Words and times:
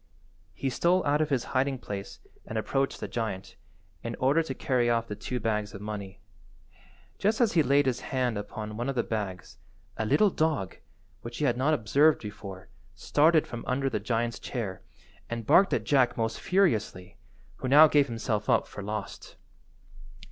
He 0.55 0.71
stole 0.71 1.05
out 1.05 1.21
of 1.21 1.29
his 1.29 1.43
hiding–place 1.53 2.21
and 2.47 2.57
approached 2.57 2.99
the 2.99 3.07
giant, 3.07 3.55
in 4.01 4.15
order 4.15 4.41
to 4.41 4.55
carry 4.55 4.89
off 4.89 5.05
the 5.07 5.15
two 5.15 5.39
bags 5.39 5.75
of 5.75 5.79
money. 5.81 6.19
Just 7.19 7.39
as 7.39 7.53
he 7.53 7.61
laid 7.61 7.85
his 7.85 7.99
hand 7.99 8.35
upon 8.35 8.77
one 8.77 8.89
of 8.89 8.95
the 8.95 9.03
bags 9.03 9.59
a 9.97 10.05
little 10.07 10.31
dog, 10.31 10.77
which 11.21 11.37
he 11.37 11.45
had 11.45 11.55
not 11.55 11.75
observed 11.75 12.19
before, 12.23 12.67
started 12.95 13.45
from 13.45 13.63
under 13.67 13.91
the 13.91 13.99
giant's 13.99 14.39
chair 14.39 14.81
and 15.29 15.45
barked 15.45 15.71
at 15.71 15.83
Jack 15.83 16.17
most 16.17 16.39
furiously, 16.41 17.17
who 17.57 17.67
now 17.67 17.87
gave 17.87 18.07
himself 18.07 18.49
up 18.49 18.65
for 18.65 18.81
lost. 18.81 19.35